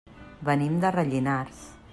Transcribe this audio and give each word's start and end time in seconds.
Venim 0.47 0.79
de 0.85 0.93
Rellinars. 0.97 1.65